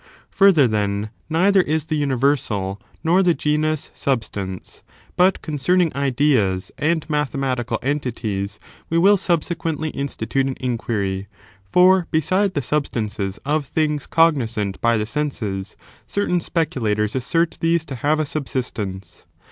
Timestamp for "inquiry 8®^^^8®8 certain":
15.35-16.39